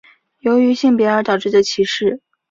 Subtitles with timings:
[0.39, 2.19] 由于性别而导致的歧视。